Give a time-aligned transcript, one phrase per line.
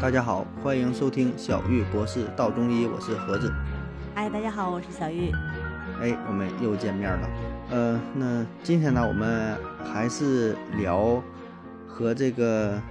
[0.00, 3.50] 大家好，欢迎收听小玉博士道中医，我是盒子。
[4.14, 5.30] 哎，大家好，我是小玉。
[6.00, 7.28] 哎，我们又见面了。
[7.70, 11.22] 呃，那今天呢，我们还是聊
[11.86, 12.82] 和这个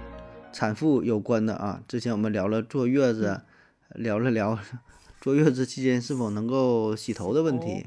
[0.52, 1.80] 产妇有关的啊。
[1.86, 3.42] 之前我们聊了坐月子，
[3.90, 4.58] 聊了聊
[5.20, 7.86] 坐月子期间是否能够洗头的问题。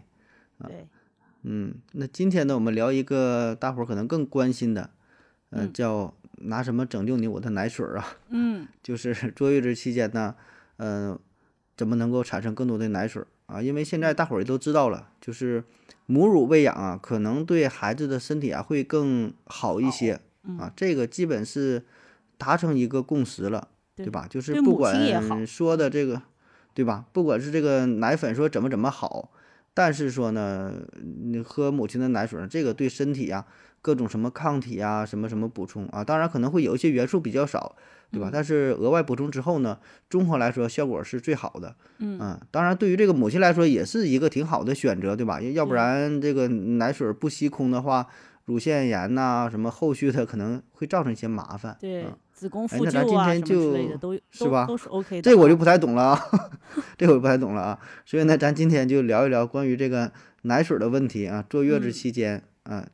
[0.59, 0.88] 对，
[1.41, 4.91] 嗯，那今天呢，我们聊一个大伙儿可能更关心的，
[5.49, 8.17] 呃，叫拿什么拯救你我的奶水儿啊？
[8.29, 10.36] 嗯， 就是坐月子期间呢，
[10.77, 11.18] 嗯，
[11.75, 13.61] 怎么能够产生更多的奶水儿啊？
[13.61, 15.63] 因为现在大伙儿也都知道了，就是
[16.05, 20.19] 母乳喂养啊，可能对孩子的身体啊会更好一些
[20.60, 21.83] 啊，这个基本是
[22.38, 24.27] 达成一个共识了，对吧？
[24.29, 26.21] 就是不管说的这个，
[26.74, 27.05] 对吧？
[27.11, 29.32] 不管是这个奶粉说怎么怎么好，
[29.77, 30.73] 但是说呢，
[31.23, 33.45] 你喝母亲的奶水儿，这个对身体啊
[33.80, 37.75] 各种什么抗体啊，什么什么补充啊，当然可能会有一些元素比较少，
[38.11, 38.30] 对吧？
[38.30, 39.77] 嗯但是额外补充之后呢，
[40.09, 41.75] 综合来说效果是最好的。
[41.99, 45.39] 嗯当然对于这个母亲来说也是一个挺好的选择，对吧？
[45.39, 48.07] 要要不然这个奶水不吸空的话，
[48.45, 51.77] 乳腺炎呐、什么后续的可能会造成一些麻烦。
[51.80, 55.21] 对嗯，子宫哎复旧啊之类的都是吧都都是 OK 的。
[55.23, 56.21] 这我就不太懂了啊，
[56.95, 57.80] 这我就不太懂了啊。
[58.05, 60.11] 所以呢，咱今天就聊一聊关于这个
[60.43, 62.88] 奶水的问题啊，坐月子嗯期间啊，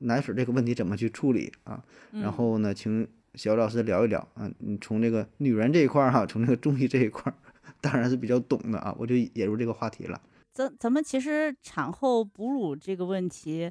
[0.00, 1.82] 奶水这个问题怎么去处理啊？
[2.12, 7.34] 然嗯后呢，请小老师聊一聊啊，你从这个女人这一块儿哈，从这个中医这一块儿，
[7.80, 10.20] 当然是比较懂的啊，我就引入这个话题了。
[10.52, 13.70] 咱咱们其实产后哺乳这个问题，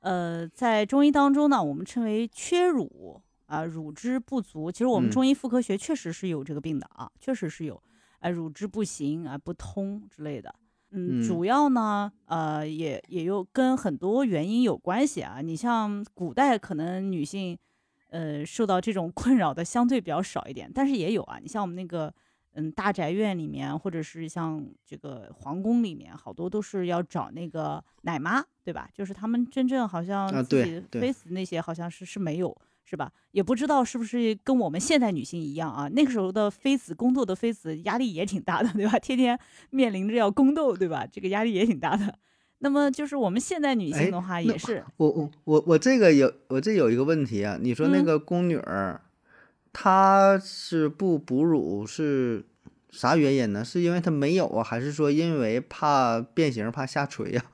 [0.00, 4.70] 呃，在中医当中呢，我们称为缺乳啊、乳汁不足。
[4.70, 7.82] 其实我们嗯中医妇科学确实是有这个病的啊，确实是有，
[8.20, 10.54] 啊、乳汁不行啊、不通之类的。
[10.90, 15.40] 嗯，嗯主要呢，呃，也也有跟很多原因有关系啊。
[15.40, 17.58] 你像古代可能女性，
[18.10, 21.38] 呃，受到这种 困扰的相对比较少一点，但是也有啊。
[21.38, 22.12] 你像我们那个，
[22.52, 28.88] 嗯，大宅院里面，或者是像这个皇宫里面，好多都是要找那个奶妈，对吧？
[28.92, 32.54] 就是他们真正好像啊自己妃子那些好像是是没有。
[32.88, 33.12] 是吧？
[33.32, 35.88] 也不知道是不是跟我们现代女性一样啊？
[35.88, 38.98] 那个时候的妃子，宫斗的妃子压力也挺大的，对吧？
[38.98, 39.38] 天天
[39.68, 41.06] 面临着要宫斗，对吧？
[41.06, 42.18] 这个压力也挺大的。
[42.60, 49.00] 那么就是我们现代女哎性的话，也是，我我我我这个有我这有一个问题啊，你说那嗯个宫女儿，
[49.72, 52.46] 她是不哺乳是
[52.90, 53.62] 啥原因呢？
[53.64, 57.44] 是因为她没有啊，还是说因为怕变形、怕下垂呀、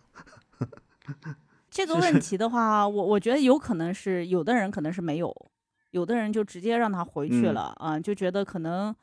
[1.74, 5.34] 这个问题的话，我我觉得有可能是有的人可能是没有，
[5.90, 8.94] 有的人就直接让他回去嗯了啊、就觉得可能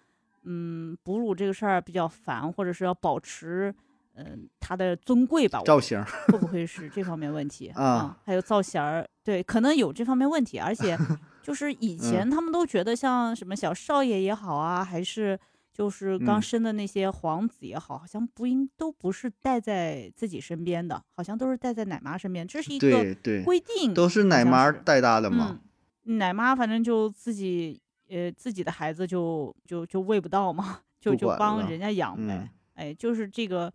[0.44, 3.76] 嗯哺乳这个事儿比较烦，或者是要保持
[4.16, 6.02] 嗯、他的尊贵吧，我造型？
[6.32, 10.98] 会不会是这方面问题 啊还有造型儿，对，可能有这方面问题，而且
[11.44, 15.38] 就是以前他们都觉得像什么小少爷也好啊，还是
[15.74, 25.62] 就是刚嗯生的那些皇子也好，好像不应都不是带在自己身边的，好像都是带在奶妈身边，这是一个规定，都是奶妈带大的嘛。
[26.04, 32.38] 嗯，奶妈反正就自己呃自己的孩子就就就喂不到嘛，就就帮人家养呗。
[32.44, 33.72] 嗯哎，就是这个，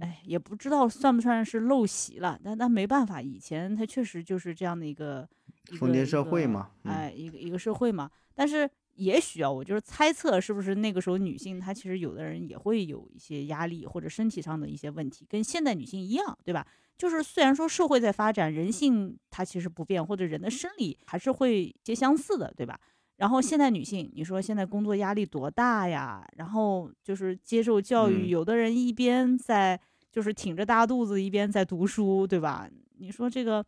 [0.00, 5.26] 哎，也不知道算不算是陋习了，但但没办法，以前他确实就是这样的一个
[5.70, 8.10] 一封建社会嘛嗯哎，一个一个社会嘛。
[8.34, 16.66] 但是也许啊，我就是猜测，是不是那个时候女性她其实有的人也会有一些压力或者身体上的一些问题，跟现代女性一样，对吧？
[16.98, 22.80] 就是虽然说社会在发展，人性它其实不变，或者人的生理还是会一些相似的，对吧？
[23.16, 26.26] 然后现代女性，你说现在工作压力多大呀？
[26.36, 29.78] 然后就是接受教育，嗯有的人一边在
[30.10, 32.68] 就是挺着大肚子一边在读书，对吧？
[32.98, 33.64] 你说这个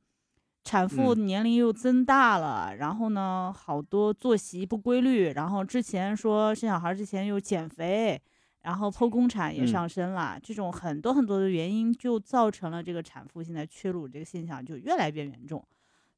[0.69, 1.25] 产妇嗯。
[1.25, 8.21] 年龄又增大了，然后呢，好多作息不规律，然后之前说生小孩之前又减肥，
[8.61, 9.67] 然后剖宫产也嗯。
[9.67, 15.67] 上升了，这种很多很多的原因就造成了这个产妇现在缺乳这个现象就越来越严重，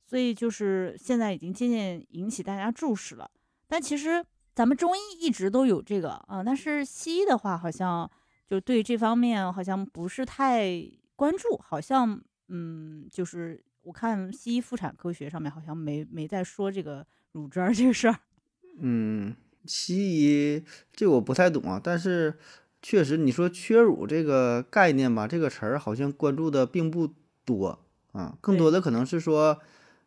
[0.04, 3.30] 所以就是现在已经渐渐引起大家注视了。
[3.68, 8.10] 但其实咱们中医一直都有这个啊、但是西医的话好像
[8.48, 10.82] 就对这方面好像不是太
[11.14, 18.16] 关注，好像嗯，就是我看西医妇产科学上面好像没没在说这个乳汁儿这个事儿。
[18.78, 19.34] 嗯，
[19.64, 22.38] 西医这我不太懂啊，但是
[22.82, 27.12] 确实你说缺乳这个概念吧，这个词儿好像关注的并不
[27.44, 27.78] 多
[28.12, 29.58] 啊，更多的可能是说，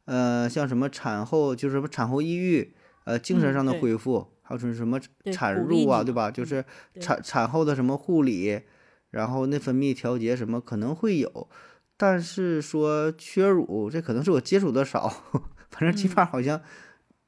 [0.06, 2.74] 呃，像什么产后就是什么产后抑郁，
[3.04, 6.32] 呃，精神嗯上的恢复，还有说什么对产褥啊，对吧？
[6.32, 6.66] 就是
[7.00, 8.62] 产产后的什么护理，
[9.12, 11.48] 然后内分泌调节什么可能会有，
[11.98, 15.08] 但是说缺乳，这可能是我接触的少，
[15.70, 16.62] 反正起码好像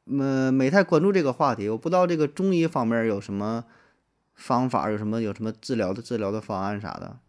[0.06, 3.66] 嗯没太关注这个话题，我不知道这个中医方面有什么
[4.34, 7.20] 方法，有什么有什么治疗的治疗的方案啥的。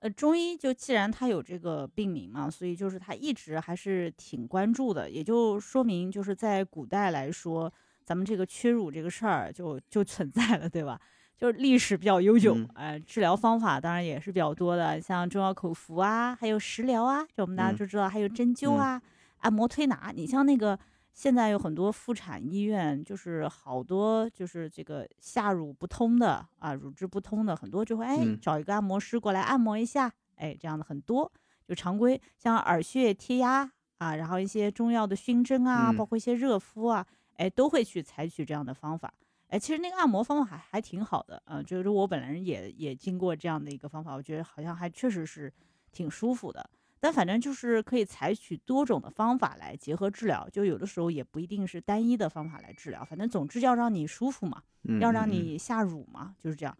[0.00, 7.72] 呃，中医就既然他有这个病名嘛，所以就是他一直还是挺关注的，也就说明就是在古代来说，
[8.04, 11.00] 咱们这个缺乳这个事儿就就存在了，对吧？
[11.42, 19.02] 就是历史比较悠久，嗯呃，治疗方法当然也是比较多的，像中药口服啊，还有食疗啊，这我们大家嗯就知道，还有针灸啊、
[19.38, 20.12] 按摩推拿。
[20.14, 20.78] 你像那个
[21.12, 31.32] 现在有很多妇产医院，就是好多就是这个下乳不通的啊，乳汁不通的，很多就会哎嗯找一个按摩师过来按摩一下，哎，这样的很多。
[31.66, 33.68] 就常规像耳穴贴压
[33.98, 37.04] 啊，然后一些中药的熏蒸啊，嗯包括一些热敷啊，
[37.34, 39.12] 哎，都会去采取这样的方法。
[39.52, 45.52] 哎，其实那个按摩方法还还挺好的，嗯、就是我本人也也经过这样的一个方法，我觉得好像还确实是
[45.92, 46.70] 挺舒服的。
[46.98, 56.74] 但反正就是可以采取多种的方法来结合治疗，就有的时候也不一定是单一的方法来治疗，反正总之要让你舒服嘛，嗯，要让你下乳嘛，就是这样。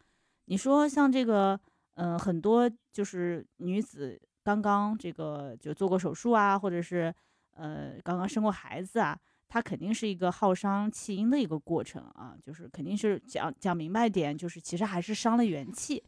[0.46, 1.60] 你说像这个，
[1.96, 7.14] 嗯、很多就是女子刚刚这个就做过手术啊，或者是
[7.54, 9.18] 呃刚刚生过孩子啊，
[9.52, 16.02] 它肯定是一个耗伤气阴的一个过程啊，就是肯定是讲讲明白点，就是其实还是伤了元气。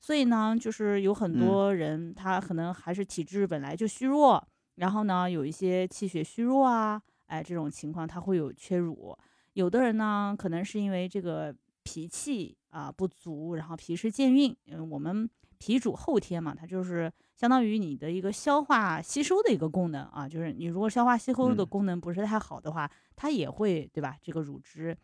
[0.00, 4.42] 所以呢，就是有很嗯多人他可能还是体质本来就虚弱，
[4.76, 9.14] 然后呢有一些气血虚弱啊，哎这种情况他会有缺乳。
[9.52, 15.28] 有的人呢可能是因为这个脾气啊不足，然后脾湿健运，嗯，我们
[15.58, 24.16] 脾主后天嘛，它就是相当于你的一个消化吸收的一个功能啊，就是你如果消化吸收的嗯功能不是太好的话，它也会对吧？
[24.22, 24.96] 这个乳汁，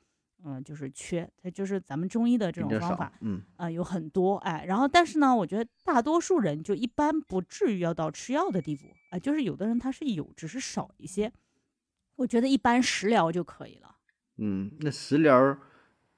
[0.44, 11.32] 嗯，就是缺，它就是咱们中医的这种方法，嗯啊、有很多哎，然后但是呢，我觉得大多数人就一般不至于要到吃药的地步啊、就是有的人他是有，只是少一些。
[12.16, 13.96] 我觉得一般食疗就可以了。
[14.36, 15.58] 嗯，那食疗，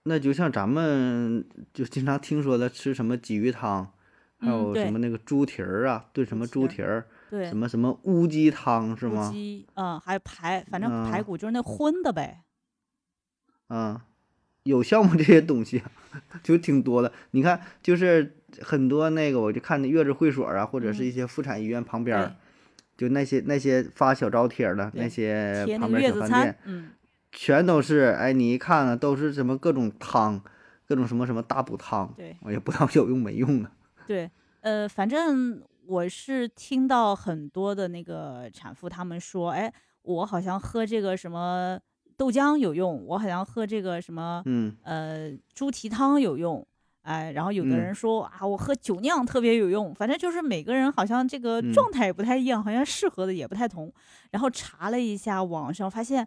[0.05, 3.93] 那就像咱们就经常听说的吃什么鲫鱼汤，
[4.39, 9.31] 还有什么那个猪蹄儿啊，炖什么猪蹄儿，对什，么什么乌鸡汤是乌吗？
[9.33, 12.43] 鸡，嗯，还有排，反正排嗯骨就是那荤的呗。
[13.69, 13.99] 嗯，
[14.65, 15.91] 有项目这些东西啊
[16.43, 17.11] 就挺多的。
[17.31, 22.37] 你看，就是很多那个，我就看那月子会所啊，或者是嗯一些妇产医院旁边儿，
[22.97, 26.91] 就那些那些发小招贴儿的那些旁边小饭店，，嗯，
[27.33, 30.41] 全都是哎，你一看啊，都是什么各种汤，
[30.87, 33.71] 各种什么什么大补汤，对我也不知道有用没用啊。
[34.07, 34.31] 对，
[34.61, 39.73] 呃，反正我是听到很多的那个产妇他们说，哎，
[40.03, 41.79] 我好像喝这个什么
[42.17, 44.77] 豆浆有用，我好像喝这个什么嗯。
[44.83, 46.67] 呃猪蹄汤有用，
[47.03, 47.79] 哎，然后有的嗯。
[47.79, 51.73] 人说、啊，我喝酒酿特别有用，反正就是每个人好像这个嗯。
[51.73, 53.93] 状态也不太一样，好像适合的也不太同。
[54.31, 56.27] 然后查了一下网上，发现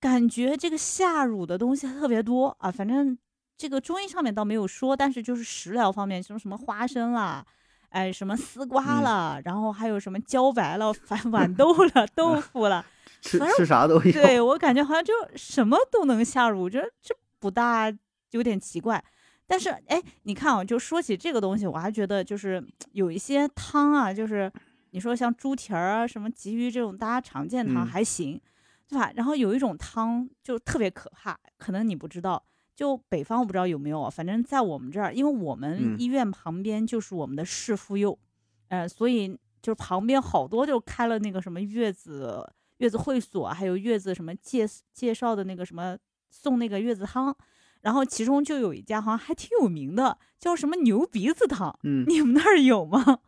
[0.00, 3.16] 感觉这个下乳的东西特别多啊，反正
[3.56, 7.44] 这个中医上面倒没有说，但是就是食疗方面，什么什么花生啦。
[7.90, 12.84] 哎，什么丝瓜嗯了，然后还有什么茭白了、反 豌豆了、豆腐了，
[13.20, 14.10] 吃吃啥都有。
[14.10, 17.92] 对我感觉好像就什么都能下乳，这这不大
[18.32, 19.00] 有点奇怪。
[19.46, 22.60] 但是哎，你看啊，就说起这个东西，我还觉得就是
[22.90, 24.50] 有一些汤啊，就是
[24.90, 28.40] 你说像猪蹄儿啊、什么鲫鱼这种大家常见汤嗯还行，
[28.88, 29.12] 对吧？
[29.14, 32.44] 然后有一种汤就特别可怕，可能你不知道。
[32.74, 38.18] 就北方我不知道有没有啊，反正在我们这儿，因为我们嗯医院旁边就是我们的市妇幼，
[38.68, 39.28] 呃，所以
[39.62, 45.96] 就是旁边好多就开了那个什么月子月子会所啊，还有月子什么介介绍的那个什么
[46.30, 47.34] 送那个月子汤，
[47.82, 53.20] 然后其中就有一家好像还挺有名的，叫什么牛鼻子汤，嗯， 你们那儿有吗？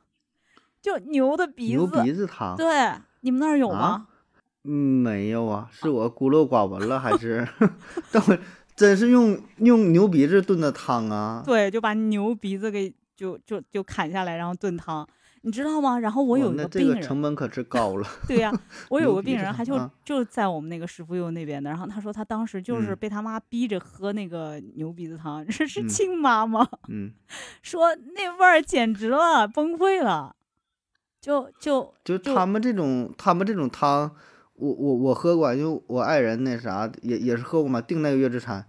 [0.83, 3.79] 就牛的鼻牛子，鼻子汤，对，你们那儿有吗？
[3.79, 4.09] 啊
[4.65, 7.47] 嗯，没有啊，是我孤陋寡闻了，还是？
[8.11, 8.39] 但我
[8.77, 11.43] 真是用用牛鼻子炖的汤啊！
[11.45, 15.07] 对，就把牛鼻子给就就就砍下来，然后炖汤，
[15.41, 15.99] 你知道吗？
[15.99, 18.07] 然后我有一个个病人，成本可是高了。
[18.29, 18.53] 对呀、
[18.91, 26.69] 我有个病人， 还就、啊就在我们那个石妇幼那边的，然后他说他当时就是嗯被他妈逼着喝那个牛鼻子汤， 这是嗯亲妈吗？
[26.89, 27.13] 嗯，
[27.63, 30.37] 说那味儿简直了，崩溃了，
[31.19, 34.15] 就就就就他们这种他们这种汤，
[34.59, 38.65] 我我我喝过，因为我爱人那啥也也是喝过嘛，订那个月子餐，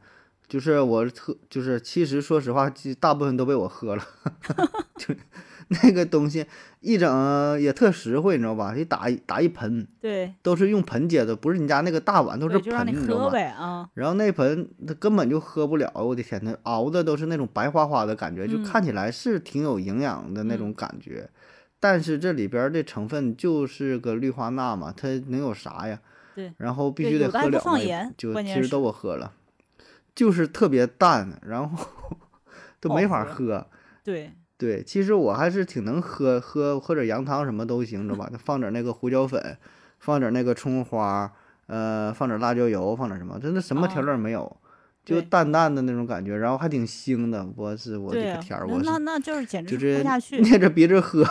[0.47, 4.03] 就是我特就是其实说实话，大部分都被我喝了，
[4.97, 5.15] 就
[5.69, 6.45] 那个东西
[6.79, 8.73] 一整也特实惠，你知道吧？
[8.73, 10.33] 一打一打一盆，对。
[10.41, 13.37] 都是用盆接的，不是你家那个大碗，都是盆，你你知道吧？
[13.57, 18.63] 啊，然后那盆它根本就喝不了，我的天，那熬的都是那种白花花的感觉，就嗯。
[18.63, 21.29] 看起来是挺有营养的那种嗯感觉，
[21.79, 25.99] 但是这里边儿的成分就是个氯化钠嘛，它能有啥呀？
[26.35, 29.33] 对，然后必须得喝两杯盐，就其实都我喝了，
[30.15, 31.87] 就是特别淡，然后
[32.79, 33.67] 都没法喝喝。
[34.03, 38.31] 对，对，其实我还是挺能喝，喝喝点羊汤什么都行，知道吧？
[38.37, 39.57] 放点那个胡椒粉，
[39.99, 41.31] 放点那个葱花，
[41.65, 44.57] 呃，放点辣椒油，放点什么，真的什么调哦料没有，
[45.15, 47.47] 就淡淡的那种感觉，然后还挺腥的。
[47.55, 50.41] 我是我的天儿，那我那那就是简直喝不下去。
[50.41, 51.25] 捏着鼻子喝，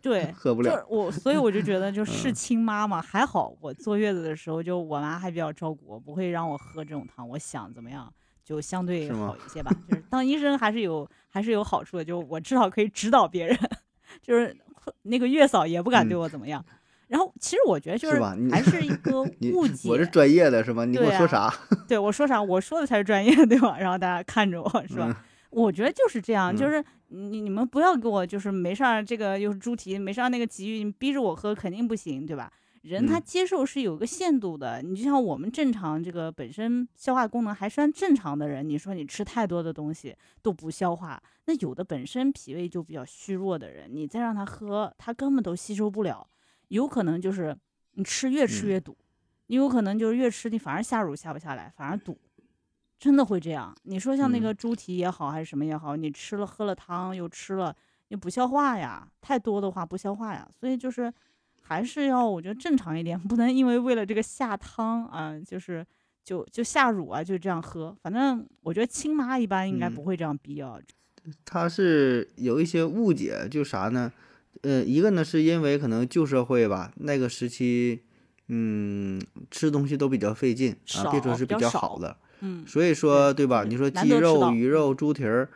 [0.00, 0.70] 对，喝不了。
[0.70, 7.28] 就是我，所以我就觉得，就嗯是亲妈嘛，还好我坐月子的时候，就我妈还比较照顾我，不会让我喝这种汤。
[7.28, 8.10] 我想怎么样，
[8.42, 9.70] 就相对好一些吧。
[9.88, 13.56] 就是当医生还是有还是有好处的，就我至少可以指导别人，
[14.22, 14.56] 就是
[15.02, 16.64] 那个月嫂也不敢对嗯我怎么样。
[17.10, 20.84] 然后其实我觉得就是你还是一 个你误解，我是专业的是吧？
[20.84, 21.52] 你给我说啥？
[21.88, 23.76] 对我说啥，我说的才是专业，对吧？
[23.80, 25.06] 然后大家看着我是吧？
[25.08, 25.16] 嗯
[25.50, 32.52] 我觉得就是这样，就嗯是你你们不要给我就是没事儿，这个又是猪蹄，没事儿那个鲫鱼，你逼着我喝肯定不行，对吧？
[32.82, 46.24] 人他嗯接受是有个限度的，你就像我们正常这个本身消化功能还算正常的人，你说你吃太多的东西都不消化，那有的本身脾胃就比较虚弱的人，你再让他喝，他根本都吸收不了，
[46.70, 47.56] 有可能就是
[47.92, 48.96] 你吃越吃嗯越堵，
[49.46, 52.18] 你有可能就是越吃你反而下乳下不下来，反而堵。
[52.98, 53.74] 真的会这样。
[53.84, 57.74] 你说像那嗯个猪蹄也好，还是什么也好，你吃了喝了汤又吃了，
[58.08, 61.10] 你不消化呀，太多的话不消化呀，所以就是
[61.62, 65.84] 还是要我觉得正常一点，不能因为为了这个下汤啊，就是
[66.22, 67.96] 就就下乳啊，就这样喝。
[68.02, 70.76] 反正我觉得亲妈一般应该嗯不会这样逼啊。
[71.44, 74.12] 他是有一些误解，就啥呢？
[74.62, 78.02] 呃，一个呢是因为可能旧社会吧，那个时期，
[78.48, 83.64] 嗯，吃东西都比较费劲啊，别说是比较好的，嗯，所以说对吧？
[83.64, 85.48] 你说鸡肉、鱼肉、猪蹄儿，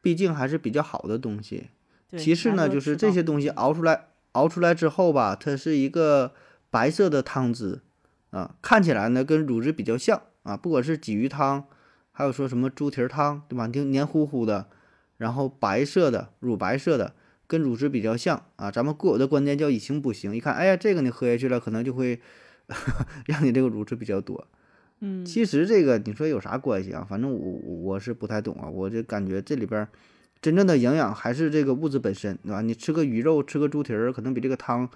[0.00, 1.68] 毕竟还是比较好的东西。
[2.16, 6.32] 其次呢，就是这些东西熬出来，熬出来之后吧，它是一个
[6.70, 7.80] 白色的汤汁
[8.30, 11.64] 啊，看起来呢跟乳汁比较像啊，不管是鲫鱼汤，
[12.12, 13.68] 还有说什么猪蹄儿汤，对吧？
[13.68, 14.68] 就黏糊糊的，
[15.18, 17.14] 然后白色的，乳白色的，
[17.46, 18.70] 跟乳汁比较像啊。
[18.70, 22.20] 咱们固有的观念叫以形补形，一看，哎呀，这个你喝下去了，可能就会
[23.26, 24.46] 让你这个乳汁比较多。
[25.00, 27.06] 嗯，其实这个你说有啥关系啊？
[27.08, 29.86] 反正我我是不太懂啊，我就感觉这里边
[30.40, 32.60] 真正的营养还是这个物质本身，对吧？
[32.62, 34.88] 你吃个鱼肉，吃个猪蹄儿，可能比这个汤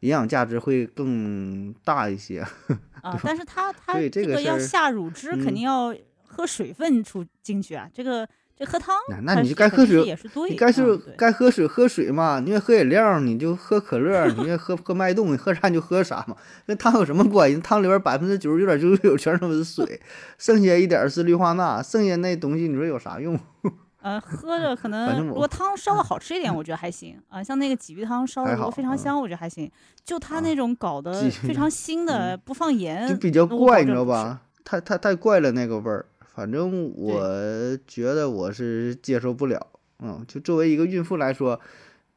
[0.00, 2.40] 营养价值会更大一些。
[3.02, 5.94] 啊，但是它它这这个要下乳汁，肯嗯定要
[6.24, 7.90] 喝水分出进去啊。
[7.92, 17.58] 这个这喝汤那，那你就该喝水也是对，你该是该喝水喝水嘛，你愿意喝饮料你就喝可乐，你愿意喝喝脉动，你喝啥你就喝啥嘛，跟汤有什么关系？
[17.60, 20.00] 汤里边百分之九十九点九九全都是水，
[20.38, 23.38] 剩下一点儿是氯化钠，剩下那东西你说有啥用？
[24.02, 29.70] 呃，喝着可能如果汤烧的好吃一点，我觉得还行啊、像那个鲫鱼汤烧的非常嗯香，我觉得还行。
[30.04, 34.04] 就他啊那种搞得非常腥的，不放盐，就比较怪，你知道？
[34.04, 34.40] 吧？
[34.64, 39.66] 太太太怪了那个味儿，反正我觉得我是接受不了。
[40.00, 41.60] 嗯，就作为一个孕妇来说，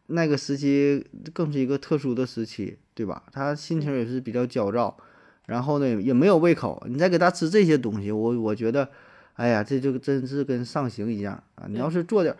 [0.07, 3.23] 那个时期更是一个特殊的时期，对吧？
[3.31, 4.97] 她心情也是比较焦躁，
[5.45, 8.89] 然后呢也没有胃口，你再给她吃这些东西，我我觉得，
[9.33, 11.67] 哎呀，这就真是跟上刑一样啊！
[11.69, 12.37] 你要是做点儿。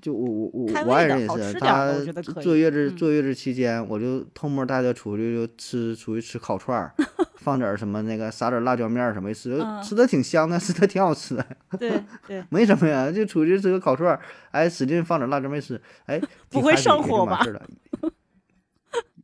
[0.00, 1.92] 就我我我我爱人也是，她
[2.40, 6.94] 坐月子嗯坐月子期间，我就偷摸带她出去就吃出去吃烤串儿，
[7.40, 11.46] 放点儿什么那个撒点儿辣椒面儿什么，吃嗯吃的挺香的，吃的挺好吃的，
[11.78, 14.20] 对对， 没什么呀，就出去吃个烤串儿，
[14.50, 16.20] 哎，使劲放点儿辣椒面吃，哎，
[16.50, 17.40] 不会上火吧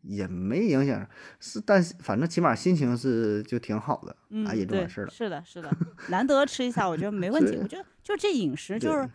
[0.02, 1.04] 也没影响，
[1.40, 5.10] 是，但是反正起码心情是就挺好的，嗯，哎，也就对完事儿了。
[5.10, 5.70] 是的，是的，
[6.10, 7.58] 难得吃一下，我觉得没问题。
[7.60, 9.08] 我觉得就这饮食就是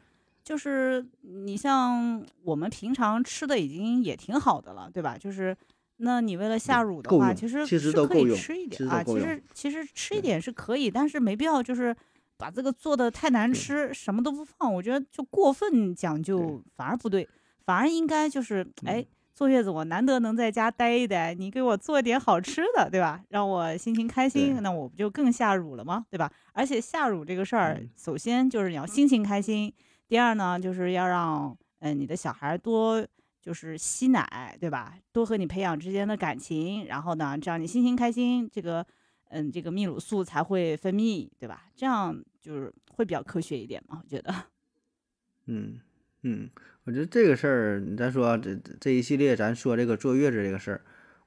[0.43, 5.17] 就是你像我们平常吃的已经也挺好的了，对吧？
[5.17, 5.55] 就是
[6.01, 9.03] 那你为了下乳的话，其实其实是可以吃一点啊。
[9.03, 11.95] 其实其实吃一点是可以，但是没必要就是
[12.37, 14.73] 把这个做的太难吃，什么都不放。
[14.73, 17.27] 我觉得就过分讲究反而不对，
[17.65, 19.05] 反而应该就是嗯哎。
[19.33, 23.23] 坐月子，我难得能在家待一待，你给我做点好吃的，对吧？
[23.29, 26.05] 让我心情开心，那我不就更下乳了吗？
[26.11, 26.31] 对吧？
[26.51, 29.73] 而且下乳这个事儿嗯，首先就是你要心情开心，
[30.07, 33.03] 第二呢，就是要让嗯、呃你的小孩多
[33.41, 34.95] 就是吸奶，对吧？
[35.11, 38.85] 多和你培养之间的感情，然后呢，这样你心情开心，这个
[39.29, 41.65] 嗯这个泌乳素才会分泌，对吧？
[41.75, 44.31] 这样就是会比较科学一点嘛，我觉得。
[45.47, 45.79] 嗯
[46.21, 46.49] 嗯，
[46.83, 50.81] 我觉得这个事儿，你再说这这这一系列，咱说这个坐月子这个事儿，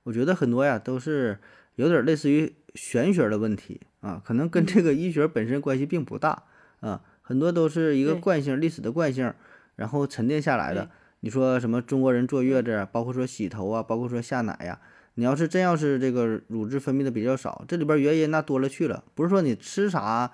[0.05, 1.41] 我觉得很多呀都是
[1.75, 6.45] 有点儿类似于玄学的问题啊，可能跟这嗯个医学本身关系并不大
[6.79, 9.35] 啊，很多都是一个惯性，历史的惯性，
[9.75, 10.91] 然后沉淀下来的对。
[11.25, 14.79] 你说什么中国人坐月子啊，包括说洗头啊，包括说下奶呀、
[15.15, 20.31] 你要是真要是这个乳汁分泌的比较少，这里边原因那多了去了，不是说你吃啥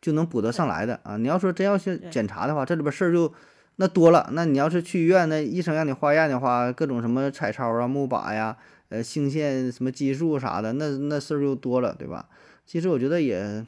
[0.00, 1.16] 就能补得上来的啊。
[1.16, 3.34] 你要说真要去检查的话，这里边事儿就
[3.74, 4.30] 那多了。
[4.32, 8.56] 那你要是去医院，那医生让你化验的话，各种什么彩超啊、钼靶呀、
[8.90, 12.28] 呃性腺什么激素啥的，那那事儿就多了，对吧？
[12.64, 13.66] 其实我觉得也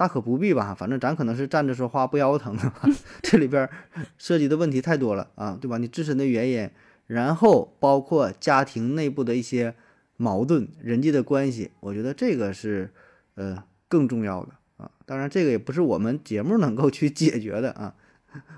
[0.00, 2.72] 大可不必吧，反正咱可能是站着说话不腰疼的，
[3.20, 3.70] 这里边儿
[4.16, 5.76] 涉及的问题太多了啊，对吧？
[5.76, 6.70] 你自身的原因，
[7.06, 9.74] 然后包括家庭内部的一些
[10.16, 12.90] 矛盾、人际的关系，我觉得这个是
[13.34, 14.90] 呃更重要的啊。
[15.04, 17.94] 当然，这个也不是我们节目能够去解决的啊，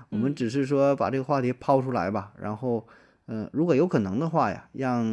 [0.07, 2.87] 我们嗯只是说把这个话题抛出来吧，然后
[3.25, 5.03] 嗯、呃如果有可能的话呀，让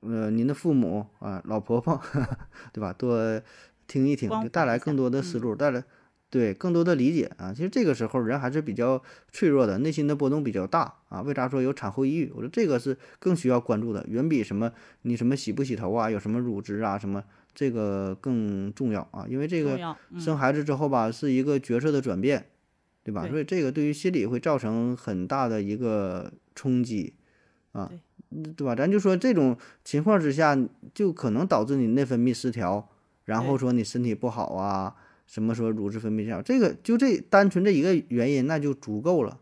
[0.00, 2.00] 呃您的父母啊、老婆婆，
[2.74, 3.40] 对吧，多
[3.88, 5.82] 听一听，就带来更多的思嗯路，带来
[6.30, 7.52] 对更多的理解啊。
[7.52, 9.02] 其实这个时候人还是比较
[9.32, 11.22] 脆弱的，内心的波动比较大啊。
[11.22, 12.30] 为啥说有产后抑郁？
[12.34, 14.70] 我觉得这个是更需要关注的，远比什么
[15.02, 19.24] 你什么洗不洗头啊，有什么乳汁啊什么这个更重要啊。
[19.28, 22.46] 因为这个生孩子之后吧，是一个角色的转变，
[23.02, 23.22] 对吧？
[23.22, 27.14] 对所以这个对于心理会造成很大的一个冲击
[27.72, 27.90] 啊
[28.54, 28.74] 对吧？
[28.74, 30.54] 咱就说这种情况之下，
[30.92, 32.86] 就可能导致你内分泌失调，
[33.28, 39.38] 然后说你身体不好啊，什么说乳汁分泌失调，这个就这单纯这一个原因那就足够了，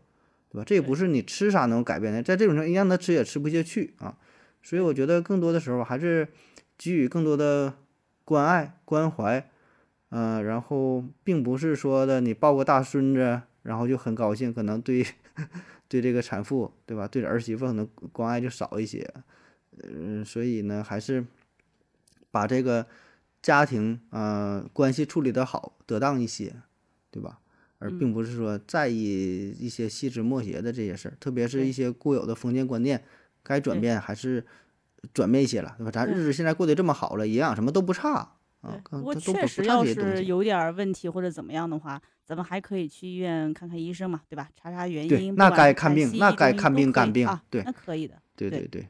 [0.49, 0.63] 对吧？
[0.65, 4.17] 这也不是你吃啥能改变的，在这种情况，你让他吃也吃不下去啊。
[4.61, 6.27] 所以我觉得更多的时候还是
[6.77, 7.75] 给予更多的
[8.25, 9.49] 关爱、关怀，
[10.09, 15.05] 嗯、然后并不是说的你抱个大孙子，然后就很高兴，可能对
[15.87, 17.07] 对这个产妇，对吧？
[17.07, 19.09] 对儿媳妇可能关爱就少一些，
[19.81, 21.23] 嗯、所以呢，还是
[22.29, 22.85] 把这个
[23.47, 26.53] 家庭呃关系处理得好、得当一些，
[27.09, 27.39] 对吧？
[27.79, 33.01] 而并嗯不是说在意一些细枝末节的这些事儿，特别是一些固有的封建观念，
[33.43, 34.45] 该转变还是
[35.13, 35.91] 转变一些了，对吧？
[35.91, 38.11] 咱日子现在过得这么好了，营养什么都不差
[38.59, 40.17] 啊都不不差确实要这些东西。
[40.17, 44.49] 是有点儿问题或者怎么样的话，咱们还可以去医院看看医生嘛，对吧？
[44.61, 45.33] 查查原因。
[45.33, 48.21] 不那该看病那该看病看病对那可以的。
[48.35, 48.85] 对对对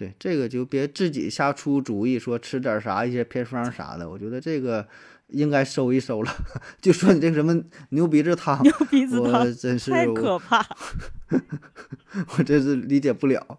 [0.00, 4.86] 对这个就别自己瞎出主意，说吃点啥一些偏方啥的，我觉得这个
[5.26, 6.32] 应该收一收了。
[6.80, 10.64] 就说你这个什么牛鼻子汤，牛鼻子汤我真是太我可怕。
[12.38, 13.58] 我真是理解不了。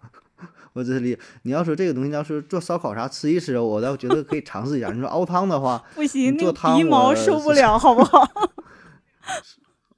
[0.73, 4.89] 我真是理，你要说这个东西要是做烧烤啥吃一吃，我倒觉得可以尝试一下。
[4.89, 8.25] 你说熬汤的话，不行，那做汤我毛受不了，好不好？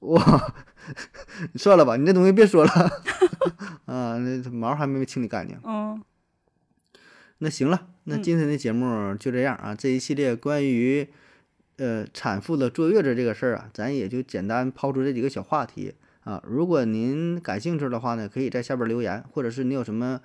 [0.00, 0.54] 哇，
[1.54, 2.70] 算了吧，你这东西别说了
[3.86, 5.56] 啊，那毛还没清理干净。
[5.64, 6.02] 嗯，
[7.38, 9.74] 那行了，那嗯今天的节目就这样啊。
[9.74, 11.06] 这一系列关于
[11.76, 16.42] 呃产妇的坐月子这个事儿啊，咱也就简单抛出这几个小话题啊。
[16.46, 20.20] 如果您感兴趣的话呢，可以在下边留言，或者是你有什么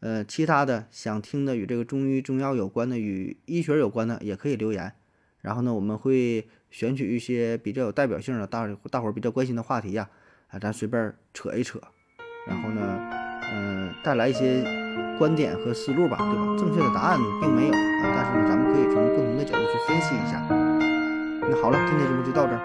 [0.00, 4.92] 呃其他的想听的与这个中医中药有关的、与医学有关的，也可以留言。
[5.40, 10.10] 然后呢，我们会选取一些比较有代表性的大大伙儿比较关心的话题呀、
[10.48, 11.80] 啊，咱随便扯一扯，
[12.46, 12.98] 然后呢，
[13.52, 14.87] 嗯、带来一些
[15.18, 16.56] 观点和思路吧，对吧？
[16.56, 20.40] 正确的答案并没有啊，但是呢，咱们可以从不同的角度去分析一下。
[21.50, 22.62] 那好了，今天节目就到这儿，